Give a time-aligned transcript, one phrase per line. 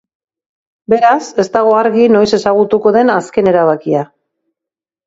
[0.93, 4.05] Beraz, ez dago argi noiz ezagutuko den azken erabakia.